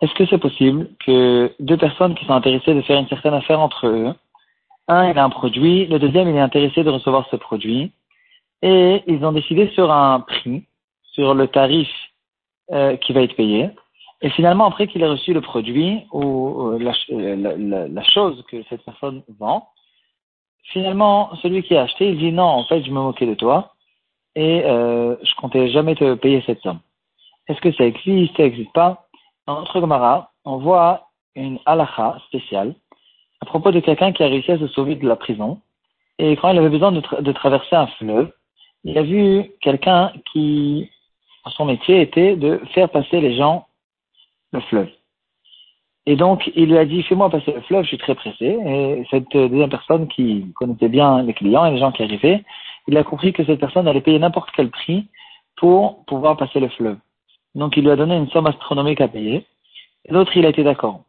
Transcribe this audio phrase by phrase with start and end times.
[0.00, 3.60] Est-ce que c'est possible que deux personnes qui sont intéressées de faire une certaine affaire
[3.60, 4.12] entre eux,
[4.88, 7.92] un il a un produit, le deuxième il est intéressé de recevoir ce produit,
[8.62, 10.64] et ils ont décidé sur un prix,
[11.12, 11.88] sur le tarif
[12.72, 13.70] euh, qui va être payé,
[14.22, 18.84] et finalement après qu'il ait reçu le produit ou la, la, la, chose que cette
[18.84, 19.68] personne vend,
[20.64, 23.74] finalement celui qui a acheté il dit non en fait je me moquais de toi
[24.34, 26.80] et euh, je comptais jamais te payer cette somme.
[27.48, 29.06] Est-ce que ça existe, ça n'existe pas
[29.46, 32.74] Dans notre Gemara, on voit une halakha spéciale
[33.42, 35.60] à propos de quelqu'un qui a réussi à se sauver de la prison.
[36.18, 38.30] Et quand il avait besoin de, traverser un fleuve,
[38.84, 40.88] il a vu quelqu'un qui,
[41.56, 43.66] son métier était de faire passer les gens
[44.52, 44.88] le fleuve.
[46.06, 48.46] Et donc, il lui a dit, fais-moi passer le fleuve, je suis très pressé.
[48.46, 52.44] Et cette deuxième personne qui connaissait bien les clients et les gens qui arrivaient,
[52.86, 55.08] il a compris que cette personne allait payer n'importe quel prix
[55.56, 56.98] pour pouvoir passer le fleuve.
[57.54, 59.46] Donc il lui a donné une somme astronomique à payer.
[60.08, 61.04] L'autre, il a été d'accord.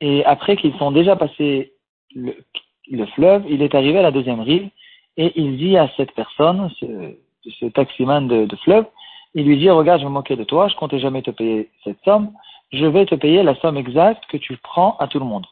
[0.00, 1.72] Et après qu'ils sont déjà passés
[2.14, 4.68] le, fleuve, il est arrivé à la deuxième rive
[5.16, 7.16] et il dit à cette personne, ce,
[7.60, 8.86] ce taximan de, de, fleuve,
[9.34, 12.02] il lui dit, regarde, je me moquais de toi, je comptais jamais te payer cette
[12.04, 12.32] somme,
[12.72, 15.46] je vais te payer la somme exacte que tu prends à tout le monde.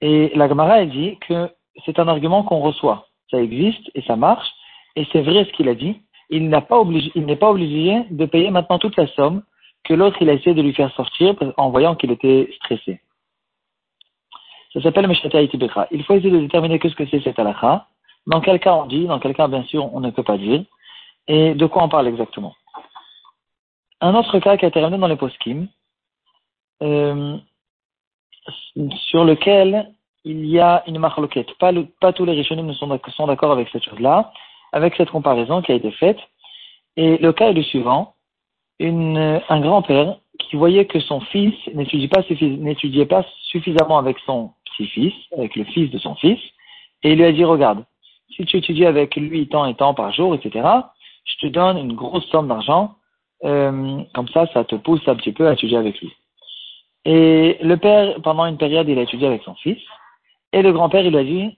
[0.00, 1.50] Et la Gemara, elle dit que
[1.84, 4.48] c'est un argument qu'on reçoit ça existe et ça marche,
[4.96, 7.10] et c'est vrai ce qu'il a dit, il n'est pas obligé,
[8.10, 9.42] de payer maintenant toute la somme
[9.84, 13.00] que l'autre il a essayé de lui faire sortir en voyant qu'il était stressé.
[14.72, 15.86] Ça s'appelle Meshata Itibekra.
[15.90, 17.86] Il faut essayer de déterminer qu'est-ce que c'est cette halakha,
[18.26, 20.64] dans quel cas on dit, dans quel cas bien sûr on ne peut pas dire,
[21.28, 22.54] et de quoi on parle exactement?
[24.00, 25.68] Un autre cas qui a été ramené dans les poskim,
[26.82, 27.36] euh,
[29.10, 29.92] sur lequel
[30.24, 31.52] il y a une marloquette.
[31.58, 34.32] Pas, pas tous les rishonim sont d'accord avec cette chose-là,
[34.74, 36.18] avec cette comparaison qui a été faite.
[36.96, 38.14] Et le cas est le suivant.
[38.80, 45.54] Une, un grand-père qui voyait que son fils n'étudiait pas, suffisamment avec son petit-fils, avec
[45.54, 46.40] le fils de son fils,
[47.04, 47.84] et il lui a dit, regarde,
[48.34, 50.68] si tu étudies avec lui tant et tant par jour, etc.,
[51.24, 52.96] je te donne une grosse somme d'argent,
[53.44, 56.12] euh, comme ça, ça te pousse un petit peu à étudier avec lui.
[57.04, 59.78] Et le père, pendant une période, il a étudié avec son fils,
[60.52, 61.56] et le grand-père, il a dit,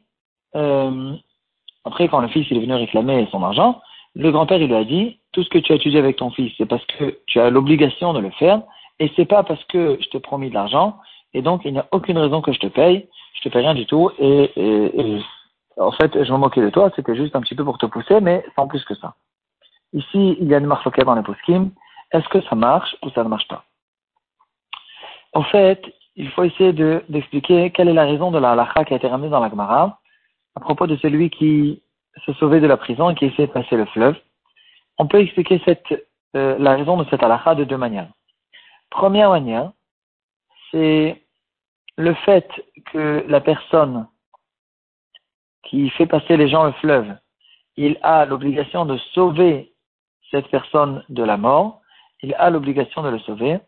[0.55, 1.15] euh,
[1.87, 3.81] après quand le fils est venu réclamer son argent,
[4.15, 6.67] le grand-père, lui a dit, tout ce que tu as étudié avec ton fils, c'est
[6.67, 8.63] parce que tu as l'obligation de le faire,
[8.99, 10.97] et c'est pas parce que je te promis de l'argent,
[11.33, 13.75] et donc il n'y a aucune raison que je te paye, je te paye rien
[13.75, 14.51] du tout, et,
[15.79, 18.21] en fait, je me moquais de toi, c'était juste un petit peu pour te pousser,
[18.21, 19.15] mais sans plus que ça.
[19.93, 21.23] Ici, il y a une marque dans les.
[22.13, 23.65] Est-ce que ça marche ou ça ne marche pas?
[25.35, 26.73] En fait, il faut essayer
[27.11, 29.99] d'expliquer quelle est la raison de la halakha qui a été ramenée dans la Gemara
[30.57, 31.83] à propos de celui qui
[32.25, 34.17] se sauvait de la prison et qui essayait de passer le fleuve.
[34.99, 35.61] On peut expliquer
[36.35, 38.09] euh, la raison de cette halakha de deux manières.
[38.91, 39.73] Première manière,
[40.71, 41.23] c'est
[41.99, 42.49] le fait
[42.93, 44.09] que la personne
[45.65, 47.15] qui fait passer les gens le fleuve,
[47.77, 49.75] il a l'obligation de sauver
[50.31, 51.83] cette personne de la mort,
[52.23, 53.59] il a l'obligation de le sauver.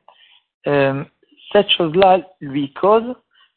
[0.66, 1.04] Euh,
[1.52, 3.14] cette chose-là lui cause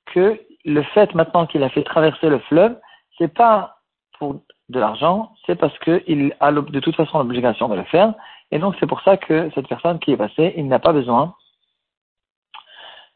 [0.08, 2.78] que le fait maintenant qu'il a fait traverser le fleuve,
[3.22, 3.78] c'est pas
[4.18, 8.14] pour de l'argent, c'est parce qu'il a de toute façon l'obligation de le faire.
[8.52, 11.36] Et donc c'est pour ça que cette personne qui est passée, il n'a pas besoin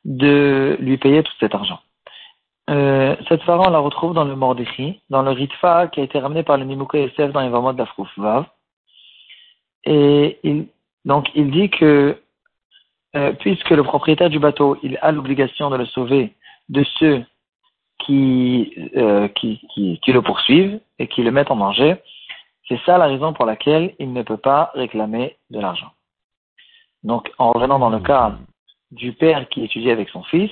[0.03, 1.79] de lui payer tout cet argent.
[2.69, 6.19] Euh, cette fois on la retrouve dans le Mordéchi, dans le Ritfa qui a été
[6.19, 8.45] ramené par le Nimouka Yosef dans les Vamot d'Afrouf Vav.
[9.85, 10.67] Et il,
[11.03, 12.21] donc il dit que
[13.15, 16.35] euh, puisque le propriétaire du bateau, il a l'obligation de le sauver
[16.69, 17.23] de ceux
[18.05, 21.95] qui, euh, qui, qui, qui, le poursuivent et qui le mettent en danger,
[22.67, 25.91] c'est ça la raison pour laquelle il ne peut pas réclamer de l'argent.
[27.03, 28.33] Donc, en revenant dans le cas
[28.91, 30.51] du père qui étudie avec son fils,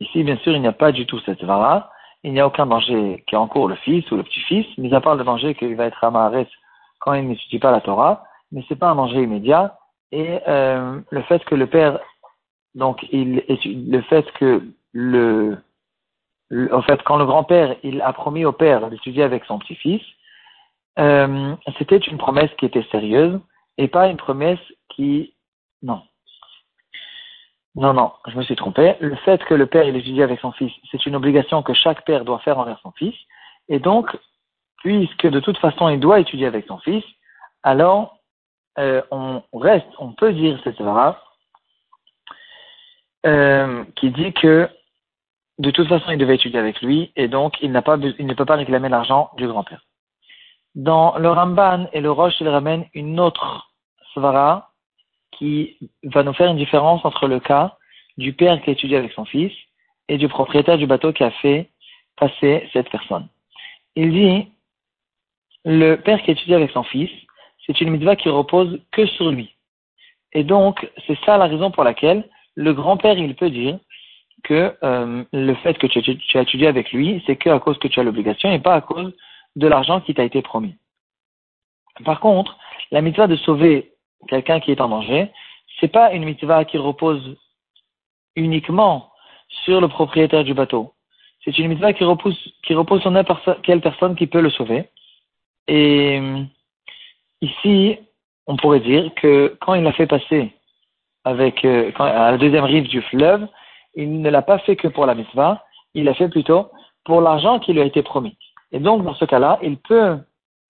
[0.00, 1.90] ici, bien sûr, il n'y a pas du tout cette vara,
[2.22, 5.14] il n'y a aucun danger qui encourt le fils ou le petit-fils, mis à part
[5.14, 6.46] le danger qu'il va être amarré
[7.00, 9.78] quand il n'étudie pas la Torah, mais c'est pas un danger immédiat,
[10.10, 11.98] et euh, le fait que le père,
[12.74, 13.42] donc il
[13.90, 14.62] le fait que
[14.92, 15.58] le,
[16.72, 20.02] en fait quand le grand-père il a promis au père d'étudier avec son petit-fils,
[20.98, 23.40] euh, c'était une promesse qui était sérieuse
[23.78, 24.60] et pas une promesse
[24.90, 25.34] qui
[25.82, 26.02] non
[27.74, 28.96] non non je me suis trompé.
[29.00, 32.04] Le fait que le père il étudie avec son fils, c'est une obligation que chaque
[32.04, 33.14] père doit faire envers son fils
[33.68, 34.16] et donc
[34.78, 37.04] puisque de toute façon il doit étudier avec son fils,
[37.62, 38.18] alors
[38.78, 41.20] euh, on reste, on peut dire cette vara
[43.24, 44.68] euh, qui dit que
[45.58, 48.88] de toute façon il devait étudier avec lui et donc il ne peut pas réclamer
[48.88, 49.82] l'argent du grand-père.
[50.74, 53.70] Dans le Ramban et le Roche, il ramène une autre
[54.12, 54.72] svara
[55.32, 57.76] qui va nous faire une différence entre le cas
[58.16, 59.52] du père qui a étudié avec son fils
[60.08, 61.70] et du propriétaire du bateau qui a fait
[62.16, 63.28] passer cette personne.
[63.96, 64.48] Il dit,
[65.64, 67.10] le père qui a étudié avec son fils,
[67.66, 69.54] c'est une mitzvah qui repose que sur lui.
[70.32, 73.78] Et donc, c'est ça la raison pour laquelle le grand-père, il peut dire
[74.44, 77.98] que euh, le fait que tu, as étudié avec lui, c'est qu'à cause que tu
[77.98, 79.12] as l'obligation et pas à cause
[79.56, 80.76] de l'argent qui t'a été promis.
[82.04, 82.56] Par contre,
[82.90, 83.92] la mitzvah de sauver
[84.28, 85.30] quelqu'un qui est en danger,
[85.80, 87.36] c'est pas une mitzvah qui repose
[88.36, 89.10] uniquement
[89.64, 90.92] sur le propriétaire du bateau.
[91.44, 94.88] C'est une mitzvah qui repose, qui repose sur n'importe quelle personne qui peut le sauver.
[95.68, 96.20] Et
[97.40, 97.98] ici,
[98.46, 100.52] on pourrait dire que quand il l'a fait passer
[101.24, 103.46] avec, euh, à la deuxième rive du fleuve,
[103.94, 105.64] il ne l'a pas fait que pour la mitzvah,
[105.94, 106.70] il l'a fait plutôt
[107.04, 108.36] pour l'argent qui lui a été promis.
[108.72, 110.18] Et donc, dans ce cas-là, il peut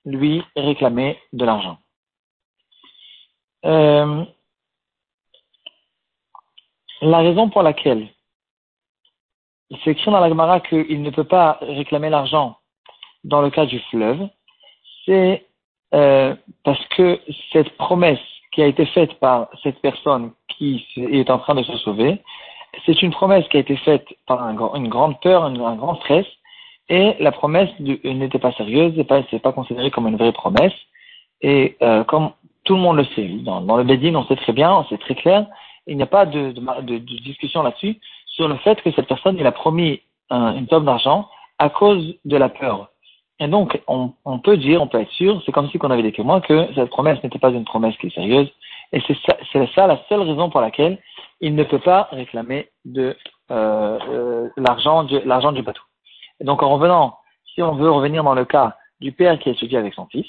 [0.05, 1.79] lui réclamer de l'argent.
[3.65, 4.25] Euh,
[7.01, 8.09] la raison pour laquelle
[9.83, 12.59] c'est écrit dans la Gemara qu'il ne peut pas réclamer l'argent
[13.25, 14.29] dans le cas du fleuve,
[15.07, 15.47] c'est
[15.95, 17.21] euh, parce que
[17.53, 18.21] cette promesse
[18.53, 22.23] qui a été faite par cette personne qui est en train de se sauver,
[22.87, 26.27] c'est une promesse qui a été faite par une grande peur, un, grand stress,
[26.89, 30.75] et la promesse n'était pas sérieuse, n'est pas, pas considéré comme une vraie promesse.
[31.41, 32.31] Et euh, comme
[32.65, 35.15] tout le monde le sait, dans, le Bédine, on sait très bien, on sait très
[35.15, 35.47] clair,
[35.87, 36.53] il n'y a pas de,
[36.99, 40.01] discussion là-dessus sur le fait que cette personne, il a promis
[40.31, 41.29] une somme d'argent
[41.59, 42.89] à cause de la peur.
[43.41, 46.03] Et donc, on, on, peut dire, on peut être sûr, c'est comme si on avait
[46.03, 48.51] des témoins, que cette promesse n'était pas une promesse qui est sérieuse.
[48.93, 49.37] Et c'est ça,
[49.75, 50.99] ça, la seule raison pour laquelle
[51.45, 53.15] il ne peut pas réclamer de
[53.51, 55.83] euh, euh, l'argent du, l'argent du bateau.
[56.41, 57.19] Donc, en revenant,
[57.53, 60.27] si on veut revenir dans le cas du père qui a étudié avec son fils,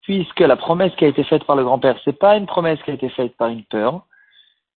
[0.00, 2.90] puisque la promesse qui a été faite par le grand-père, c'est pas une promesse qui
[2.90, 4.06] a été faite par une peur,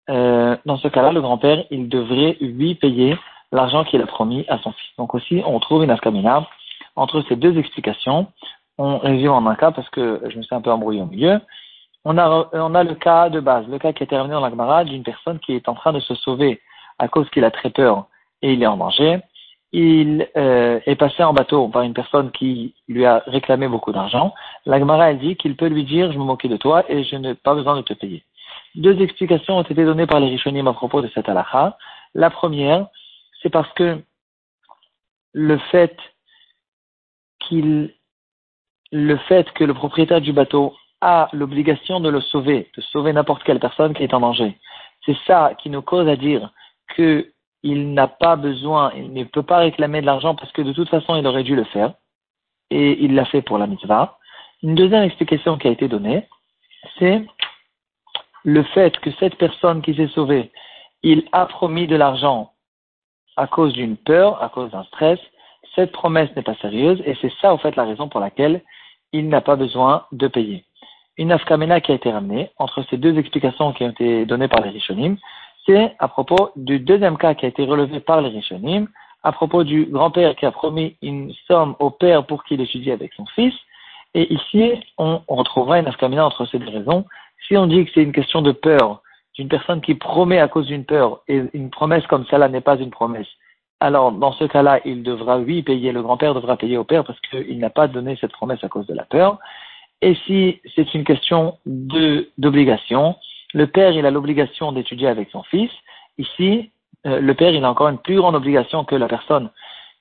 [0.09, 3.15] euh, dans ce cas-là, le grand-père, il devrait lui payer
[3.51, 4.89] l'argent qu'il a promis à son fils.
[4.97, 6.47] Donc aussi, on trouve une ascamina
[6.95, 8.25] entre ces deux explications.
[8.79, 11.39] On résume en un cas parce que je me suis un peu embrouillé au milieu.
[12.05, 14.83] On a, on a le cas de base, le cas qui est terminé dans la
[14.85, 16.61] d'une personne qui est en train de se sauver
[16.97, 18.07] à cause qu'il a très peur
[18.41, 19.19] et il est en danger.
[19.71, 24.33] Il euh, est passé en bateau par une personne qui lui a réclamé beaucoup d'argent.
[24.65, 27.15] La Gemara, elle dit qu'il peut lui dire, je me moquais de toi et je
[27.17, 28.23] n'ai pas besoin de te payer.
[28.75, 31.77] Deux explications ont été données par les Rishonim à propos de cette halakha.
[32.15, 32.87] La première,
[33.41, 34.01] c'est parce que
[35.33, 35.97] le fait
[37.39, 37.93] qu'il,
[38.91, 43.43] le fait que le propriétaire du bateau a l'obligation de le sauver, de sauver n'importe
[43.43, 44.57] quelle personne qui est en danger,
[45.05, 46.51] c'est ça qui nous cause à dire
[46.95, 50.89] qu'il n'a pas besoin, il ne peut pas réclamer de l'argent parce que de toute
[50.89, 51.93] façon il aurait dû le faire
[52.69, 54.17] et il l'a fait pour la mitzvah.
[54.61, 56.27] Une deuxième explication qui a été donnée,
[56.97, 57.25] c'est
[58.43, 60.51] le fait que cette personne qui s'est sauvée,
[61.03, 62.51] il a promis de l'argent
[63.37, 65.19] à cause d'une peur, à cause d'un stress,
[65.75, 68.61] cette promesse n'est pas sérieuse et c'est ça, en fait, la raison pour laquelle
[69.13, 70.65] il n'a pas besoin de payer.
[71.19, 74.61] Une afkamena qui a été ramenée entre ces deux explications qui ont été données par
[74.61, 75.17] les Rishonim,
[75.65, 78.87] c'est à propos du deuxième cas qui a été relevé par les Rishonim,
[79.23, 83.11] à propos du grand-père qui a promis une somme au père pour qu'il étudie avec
[83.15, 83.53] son fils.
[84.13, 87.03] Et ici, on, retrouvera une afkamena entre ces deux raisons.
[87.49, 89.01] Si on dit que c'est une question de peur,
[89.33, 92.77] d'une personne qui promet à cause d'une peur, et une promesse comme celle-là n'est pas
[92.77, 93.27] une promesse,
[93.81, 97.19] alors dans ce cas-là, il devra, oui, payer, le grand-père devra payer au père parce
[97.19, 99.37] qu'il n'a pas donné cette promesse à cause de la peur.
[100.01, 103.15] Et si c'est une question d'obligation,
[103.53, 105.71] le père, il a l'obligation d'étudier avec son fils.
[106.17, 106.71] Ici,
[107.05, 109.49] euh, le père, il a encore une plus grande obligation que la personne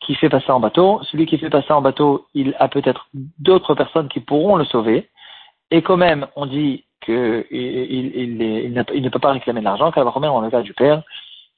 [0.00, 1.00] qui fait passer en bateau.
[1.10, 5.08] Celui qui fait passer en bateau, il a peut-être d'autres personnes qui pourront le sauver.
[5.70, 10.04] Et quand même, on dit qu'il il, il, ne peut pas réclamer de l'argent, car
[10.04, 11.02] la dans le cas du père,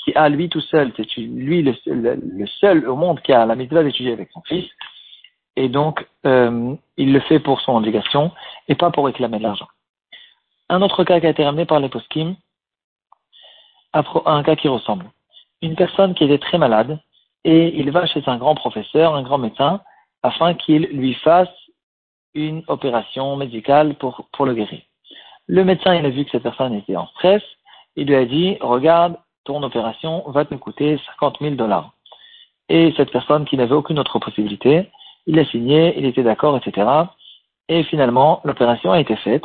[0.02, 3.82] qui a lui tout seul, c'est lui le, seul au monde qui a la mitzvah
[3.82, 4.68] d'étudier avec son fils,
[5.57, 8.33] et donc euh, il le fait pour son obligation
[8.69, 9.69] et pas pour réclamer de l'argent.
[10.69, 12.37] Un autre cas qui a été ramené par les poskim,
[13.92, 15.11] un cas qui ressemble.
[15.62, 16.99] Une personne qui était très malade
[17.45, 19.80] et il va chez un grand professeur, un grand médecin,
[20.23, 21.49] afin qu'il lui fasse
[22.35, 24.80] une opération médicale pour, pour le guérir.
[25.47, 27.42] Le médecin, il a vu que cette personne était en stress.
[27.97, 31.92] Il lui a dit, regarde, ton opération va te coûter 50 000 dollars.
[32.69, 34.88] Et cette personne qui n'avait aucune autre possibilité,
[35.27, 36.89] il a signé, il était d'accord, etc.
[37.69, 39.45] Et finalement, l'opération a été faite.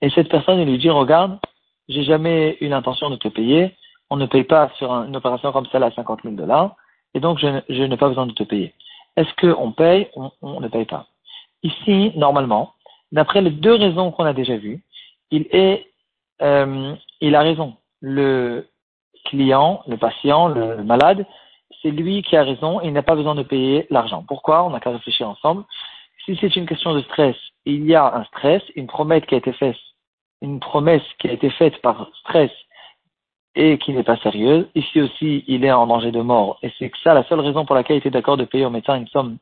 [0.00, 1.38] Et cette personne, il lui dit, regarde,
[1.88, 3.74] j'ai jamais eu l'intention de te payer.
[4.10, 6.76] On ne paye pas sur une opération comme celle-là 50 000 dollars.
[7.14, 8.74] Et donc, je, n'ai pas besoin de te payer.
[9.16, 11.06] Est-ce qu'on paye on, on ne paye pas?
[11.62, 12.72] Ici, normalement,
[13.12, 14.82] d'après les deux raisons qu'on a déjà vues,
[15.30, 15.86] il est
[16.42, 17.76] euh, il a raison.
[18.00, 18.68] Le
[19.26, 21.24] client, le patient, le malade,
[21.82, 24.24] c'est lui qui a raison il n'a pas besoin de payer l'argent.
[24.26, 24.64] Pourquoi?
[24.64, 25.64] On n'a qu'à réfléchir ensemble.
[26.24, 29.38] Si c'est une question de stress, il y a un stress, une promesse qui a
[29.38, 29.76] été faite,
[30.40, 32.50] une promesse qui a été faite par stress
[33.54, 34.66] et qui n'est pas sérieuse.
[34.74, 37.74] Ici aussi, il est en danger de mort et c'est ça la seule raison pour
[37.74, 39.38] laquelle il était d'accord de payer au médecin une somme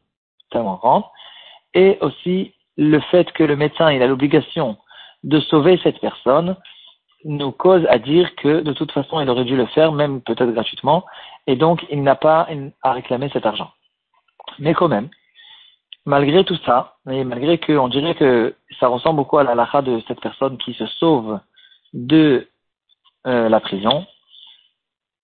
[0.51, 1.05] tellement grande.
[1.75, 4.79] Et aussi le fait que le médecin il a l'obligation
[5.23, 6.57] de sauver cette personne
[7.25, 10.53] nous cause à dire que de toute façon il aurait dû le faire, même peut-être
[10.53, 11.05] gratuitement,
[11.47, 12.49] et donc il n'a pas
[12.83, 13.71] à réclamer cet argent.
[14.59, 15.09] Mais quand même,
[16.07, 19.83] malgré tout ça, et malgré que on dirait que ça ressemble beaucoup à la lacha
[19.83, 21.41] de cette personne qui se sauve
[21.93, 22.49] de
[23.27, 24.07] euh, la prison,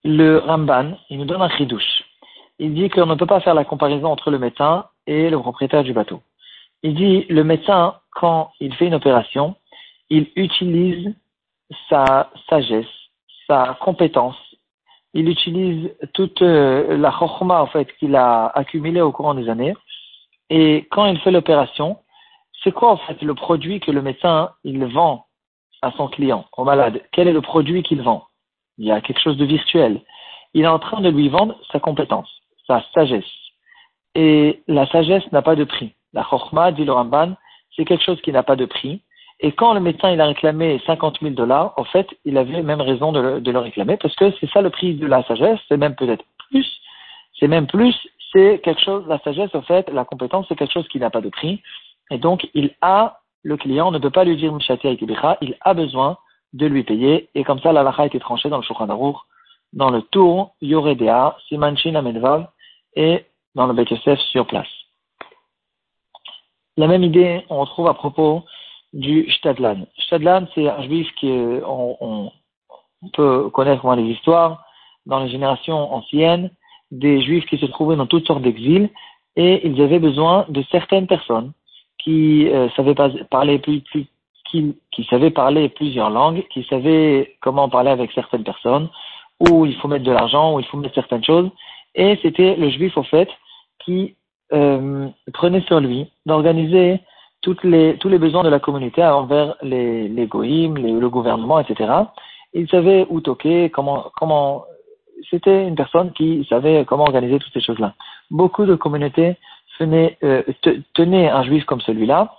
[0.05, 2.05] le Ramban, il nous donne un chidouche.
[2.59, 5.83] Il dit qu'on ne peut pas faire la comparaison entre le médecin et le propriétaire
[5.83, 6.23] du bateau.
[6.83, 9.57] Il dit, le médecin, quand il fait une opération,
[10.11, 11.15] il utilise
[11.89, 12.87] sa sagesse,
[13.47, 14.37] sa compétence.
[15.15, 19.75] Il utilise toute euh, la chorma en fait qu'il a accumulée au courant des années.
[20.51, 21.99] Et quand il fait l'opération,
[22.63, 25.27] c'est quoi en fait le produit que le médecin il vend
[25.83, 27.03] à son client, au malade?
[27.13, 28.25] Quel est le produit qu'il vend?
[28.79, 30.03] Il y a quelque chose de virtuel.
[30.55, 32.29] Il est en train de lui vendre sa compétence,
[32.67, 33.25] sa sagesse.
[34.15, 35.95] Et la sagesse n'a pas de prix.
[36.13, 37.37] La chorma, dit le Ramban,
[37.75, 39.03] c'est quelque chose qui n'a pas de prix.
[39.41, 42.81] Et quand le médecin il a réclamé 50 000 dollars, en fait, il avait même
[42.81, 45.61] raison de le, de le réclamer parce que c'est ça le prix de la sagesse,
[45.69, 46.67] c'est même peut-être plus,
[47.39, 47.95] c'est même plus,
[48.33, 51.21] c'est quelque chose, la sagesse, en fait, la compétence, c'est quelque chose qui n'a pas
[51.21, 51.63] de prix.
[52.11, 54.89] Et donc, il a, le client ne peut pas lui dire Mishati
[55.41, 56.19] il a besoin
[56.53, 57.29] de lui payer.
[57.35, 58.87] Et comme ça, la lacha a été tranchée dans le Shulchan
[59.73, 62.49] dans le tour Yoredea, Simanchin Amedvav
[62.95, 63.87] et dans le Bet
[64.33, 64.69] sur place.
[66.77, 68.45] La même idée, on retrouve à propos
[68.93, 69.87] du Stadlan.
[69.99, 72.31] Stadlan, c'est un juif qui, on,
[73.13, 74.65] peut connaître moins les histoires,
[75.05, 76.51] dans les générations anciennes,
[76.91, 78.91] des juifs qui se trouvaient dans toutes sortes d'exils,
[79.37, 81.53] et ils avaient besoin de certaines personnes
[81.99, 82.69] qui euh,
[84.93, 88.89] qui savaient parler plusieurs langues, qui savaient comment parler avec certaines personnes,
[89.41, 91.51] où il faut mettre de l'argent, où il faut mettre certaines choses.
[91.95, 93.29] Et c'était le juif, au fait,
[93.85, 94.17] qui
[94.53, 97.01] euh, prenait sur lui d'organiser
[97.47, 101.93] toutes les, tous les besoins de la communauté envers les, les goïms, le gouvernement, etc.
[102.55, 104.65] Il savait où toquer, comment, comment,
[105.31, 107.95] c'était une personne qui savait comment organiser toutes ces choses-là.
[108.33, 109.37] Beaucoup de communautés
[109.79, 110.43] tenaient, euh,
[110.93, 112.35] tenaient un juif comme celui-là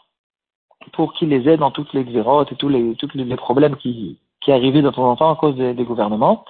[0.92, 4.20] pour qu'il les aide dans toutes les xérotes et tous les, tous les problèmes qui,
[4.42, 6.44] qui arrivaient de temps en temps à cause des, des gouvernements.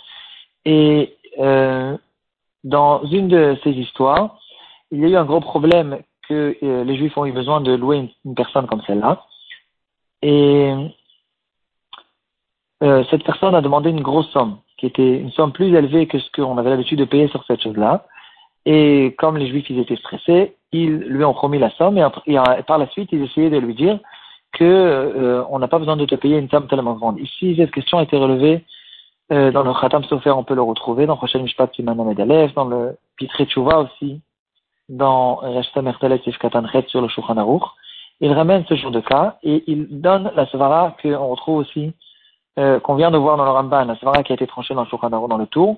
[0.66, 1.96] Et euh,
[2.64, 4.40] dans une de ces histoires,
[4.90, 7.74] il y a eu un gros problème que euh, les Juifs ont eu besoin de
[7.74, 9.26] louer une, personne comme celle-là.
[10.22, 10.74] Et
[12.84, 16.20] euh, cette personne a demandé une grosse somme, qui était une somme plus élevée que
[16.20, 18.06] ce qu'on avait l'habitude de payer sur cette chose-là.
[18.66, 22.88] Et comme les Juifs étaient stressés, ils lui ont promis la somme et, par la
[22.90, 24.00] suite ils essayaient de lui dire
[24.52, 27.20] que euh, on n'a pas besoin de te payer une somme tellement grande.
[27.20, 28.66] Ici, cette question a été relevée
[29.30, 32.98] dans le Khatam Sofer, on peut le retrouver dans Prochaine Mishpat Siman Amedalef, dans le
[33.18, 34.22] Pitre Tshuva aussi,
[34.90, 36.22] dans Reshta Mertelet
[36.88, 37.64] sur le Shulchan Aruch.
[38.20, 41.94] Il ramène ce genre de cas et il donne la Svara qu'on retrouve aussi,
[42.58, 44.84] euh, qu'on vient de voir dans le Ramban, la Svara qui a été tranchée dans
[44.84, 45.78] le Shulchan Aruch dans le tour,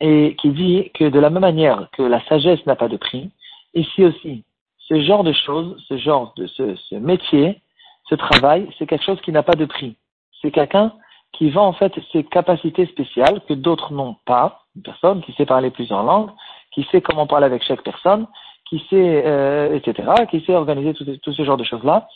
[0.00, 3.30] et qui dit que de la même manière que la sagesse n'a pas de prix,
[3.74, 4.44] ici aussi,
[4.88, 7.60] ce genre de choses, ce genre de ce, ce métier,
[8.08, 9.96] ce travail, c'est quelque chose qui n'a pas de prix.
[10.42, 10.92] C'est quelqu'un
[11.32, 15.46] qui vend en fait ses capacités spéciales que d'autres n'ont pas, une personne qui sait
[15.46, 16.30] parler plusieurs langues,
[16.74, 18.26] qui sait comment parler avec chaque personne,
[18.68, 22.08] qui sait, euh, etc., qui sait organiser tout, ce genre de choses-là.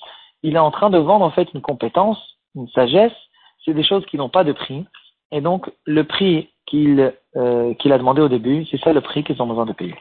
[0.43, 2.19] Il est en train de vendre en fait une compétence,
[2.55, 3.13] une sagesse.
[3.65, 4.85] C'est des choses qui n'ont pas de prix.
[5.31, 9.25] Et donc, le prix qu'il euh, qu'il a demandé au début, c'est ça le prix
[9.25, 9.95] qu'ils ont besoin de payer.